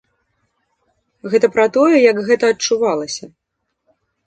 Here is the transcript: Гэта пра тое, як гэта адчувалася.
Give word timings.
Гэта 1.33 1.51
пра 1.59 1.65
тое, 1.77 1.97
як 2.11 2.17
гэта 2.31 2.45
адчувалася. 2.55 3.25